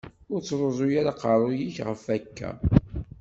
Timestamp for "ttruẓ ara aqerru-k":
0.41-1.77